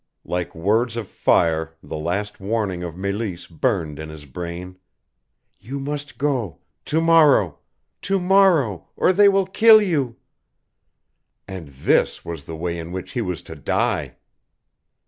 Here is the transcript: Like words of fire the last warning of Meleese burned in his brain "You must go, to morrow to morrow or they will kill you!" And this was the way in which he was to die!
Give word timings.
Like 0.25 0.55
words 0.55 0.97
of 0.97 1.07
fire 1.07 1.75
the 1.83 1.95
last 1.95 2.39
warning 2.39 2.81
of 2.81 2.97
Meleese 2.97 3.45
burned 3.45 3.99
in 3.99 4.09
his 4.09 4.25
brain 4.25 4.79
"You 5.59 5.79
must 5.79 6.17
go, 6.17 6.57
to 6.85 7.01
morrow 7.01 7.59
to 8.01 8.19
morrow 8.19 8.87
or 8.95 9.13
they 9.13 9.29
will 9.29 9.45
kill 9.45 9.79
you!" 9.79 10.15
And 11.47 11.67
this 11.67 12.25
was 12.25 12.45
the 12.45 12.55
way 12.57 12.79
in 12.79 12.91
which 12.91 13.11
he 13.11 13.21
was 13.21 13.43
to 13.43 13.55
die! 13.55 14.15